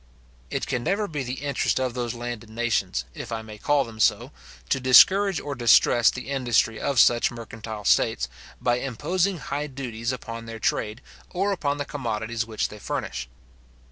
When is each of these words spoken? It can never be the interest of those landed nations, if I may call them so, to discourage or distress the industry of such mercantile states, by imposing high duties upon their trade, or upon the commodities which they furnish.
It 0.49 0.65
can 0.65 0.83
never 0.83 1.07
be 1.07 1.21
the 1.21 1.43
interest 1.45 1.79
of 1.79 1.93
those 1.93 2.15
landed 2.15 2.49
nations, 2.49 3.05
if 3.13 3.31
I 3.31 3.43
may 3.43 3.59
call 3.59 3.83
them 3.83 3.99
so, 3.99 4.31
to 4.69 4.79
discourage 4.79 5.39
or 5.39 5.53
distress 5.53 6.09
the 6.09 6.27
industry 6.31 6.79
of 6.81 6.99
such 6.99 7.29
mercantile 7.29 7.85
states, 7.85 8.27
by 8.59 8.77
imposing 8.79 9.37
high 9.37 9.67
duties 9.67 10.11
upon 10.11 10.47
their 10.47 10.57
trade, 10.57 11.01
or 11.29 11.51
upon 11.51 11.77
the 11.77 11.85
commodities 11.85 12.47
which 12.47 12.69
they 12.69 12.79
furnish. 12.79 13.29